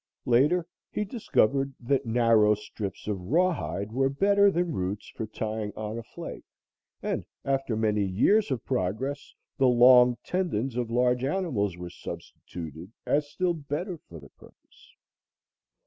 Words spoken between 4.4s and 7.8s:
than roots for tying on a flake, and, after